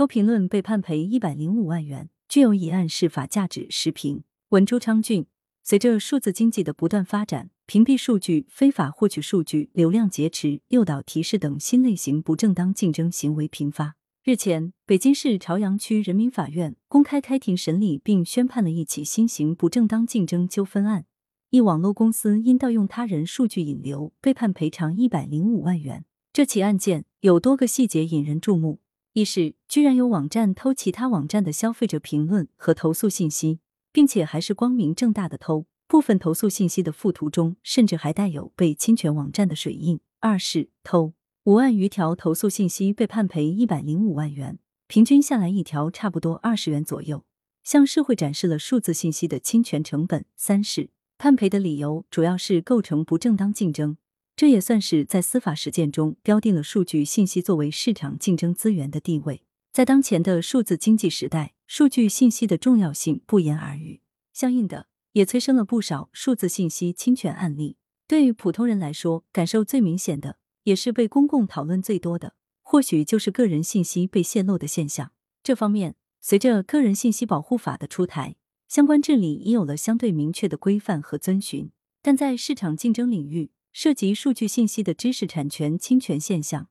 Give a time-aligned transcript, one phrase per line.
[0.00, 3.66] 偷评论被判赔一百零五万元，具有以案释法价值。
[3.68, 5.26] 时评：文朱昌俊。
[5.62, 13.96] 随着数字经济的不断发展，屏蔽数据、非法获取数据、流量劫持、诱导提示等新类型不正当竞争行为频发。
[14.24, 21.04] 日前，北京市朝阳区人民法院公开开庭审理并宣判了一起新型不正当竞争纠纷案。
[21.50, 26.06] 一网络公司因盗用他人数据引流，被判赔偿一百零五万元。
[26.32, 28.80] 这起案件有多个细节引人注目：
[29.12, 33.58] 一是居然有网站偷其他网站的消费者评论和投诉信息，
[33.92, 39.98] 并且还是光明正大的偷；部分投诉信息的附图中甚至还带有被侵权网站的水印。
[40.20, 47.24] 二是偷五万余条投诉信息被判赔一百零五万元，平均下来一条差不多二十元左右，
[47.64, 50.24] 向社会展示了数字信息的侵权成本。
[50.36, 50.90] 三是。
[51.18, 53.98] 判赔的理由主要是构成不正当竞争，
[54.40, 59.42] 这也算是在司法实践中标定了数据信息作为市场竞争资源的地位。
[59.70, 64.00] 在当前的数字经济时代，数据信息的重要性不言而喻，
[64.32, 67.76] 相应的也催生了不少数字信息侵权案例。
[68.08, 75.12] 对于普通人来说，感受最明显的，也是被公共讨论最多的，或许就是个人信息被泄露的现象。
[75.42, 78.36] 这方面，随着《个人信息保护法》的出台。
[78.66, 86.68] 相关治理已有了相对明确的规范和遵循，但在市场竞争领域，涉及数据信息的知识产权侵权现象，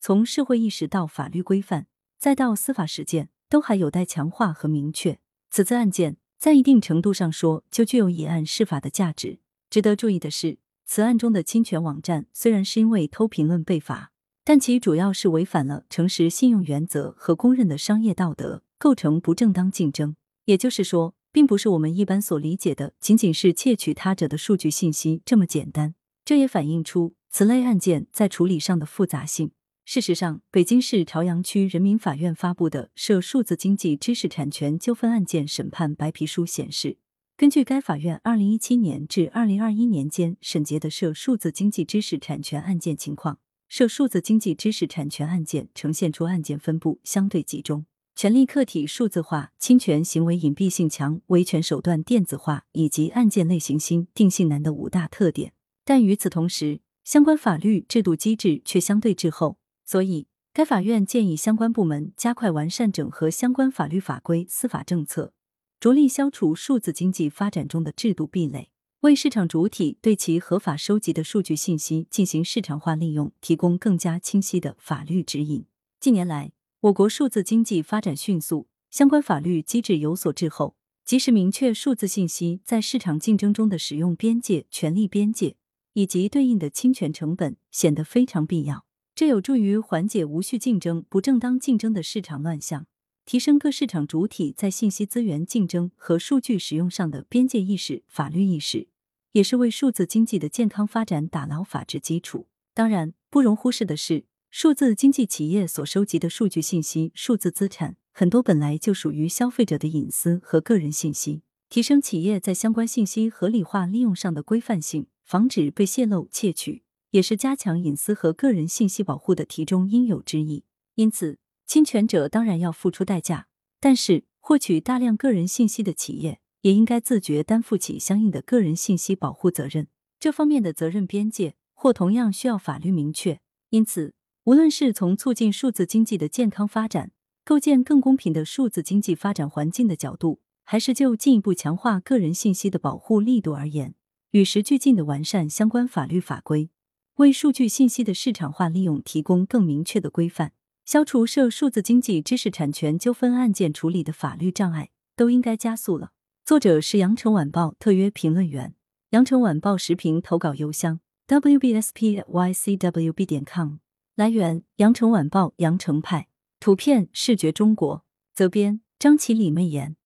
[0.00, 1.86] 从社会意识到法律规范，
[2.18, 5.18] 再到司法实践，都还有待强化和明确。
[5.50, 9.38] 此次案件在一定程度上说，就具有以案释法的价值。
[9.70, 14.12] 值得注意的是，此案中的侵权网站虽然是因为偷评论被罚，
[14.44, 20.16] 但其主要是违反了诚实信用原则和公认的商业道德，构成不正当竞争。
[20.44, 21.14] 也就是说。
[21.34, 25.94] 并不是我们一般所理解的，仅仅是窃取他者的数据信息这么简单。
[26.24, 29.50] 这也反映出此类案件在处理上的复杂性。
[29.84, 36.98] 事实上，北京市朝阳区人民法院发布的涉数字经济知识产权纠纷案件审判白皮书显示，
[37.36, 47.84] 根据该法院二零一七年至二零二一年间审结的涉数字经济知识产权案件情况，涉数字经济知识产权案件呈现出案件分布相对集中。
[48.14, 55.54] 权利客体数字化、侵权行为隐蔽性强、维权手段电子化以及案件类型新、定性难的五大特点。
[55.84, 59.58] 但与此同时，相关法律制度机制却相对滞后。
[59.84, 65.32] 所以，该法院建议相关部门加快完善整合相关法律法规、司法政策，
[65.80, 68.70] 着力消除数字经济发展中的制度壁垒，
[69.00, 75.66] 为市场主体对其合法收集的数据信息进行市场化利用提供更加清晰的法律指引。
[75.98, 85.56] 近年来，我国数字经济发展迅速，相关法律机制有所滞后，及时明确数字信息在市场竞争中的使用边界、权利边界
[85.94, 88.84] 以及对应的侵权成本，显得非常必要。
[89.14, 92.86] 这有助于缓解无序竞争、不正当竞争的市场乱象，
[93.24, 98.88] 提升各市场主体在信息资源竞争和数据使用上的边界意识、法律意识，
[99.32, 102.46] 也是为数字经济的健康发展打牢法治基础。
[102.74, 104.24] 当然，不容忽视的是。
[104.54, 111.40] 数字经济企业所收集的数据信息、数字资产，很多本来就属于消费者的隐私和个人信息。
[111.72, 120.64] 提升企业在相关信息合理化利用上的规范性，防止被泄露窃取，也是加强隐私和个人信息保护的题中应有之义。
[120.96, 123.46] 因此，侵权者当然要付出代价，
[123.80, 129.88] 但是获取大量个人信息的企业也应该自觉担负起相应的个人信息保护责任。
[130.20, 133.40] 这方面的责任边界或同样需要法律明确。
[133.70, 134.12] 因此。
[134.44, 137.12] 无论是从促进数字经济的健康发展、
[137.44, 143.94] 构建更公平的数字经济发展环境的角度，还是就进一步强化个人信息的保护力度而言，
[144.30, 146.70] 与时俱进的完善相关法律法规，
[147.16, 150.52] 为数据信息的市场化利用提供更明确的规范，
[150.84, 156.12] 消除涉数字经济知识产权纠纷案件处理的法律障碍，都应该加速了。
[156.44, 158.74] 作者是羊城晚报特约评论员，
[159.10, 163.76] 羊城晚报时评投稿邮箱：wbspycwb 点 com。
[164.16, 169.96] 来源：羊城晚报羊城派，图片：视觉中国，责编：张起李媚妍。